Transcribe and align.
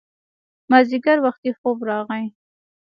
مازیګر 0.69 1.17
وختي 1.25 1.51
خوب 1.59 1.77
راغی 1.89 2.25